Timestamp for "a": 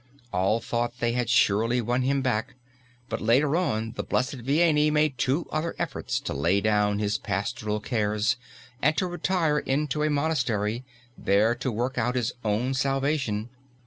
10.01-10.09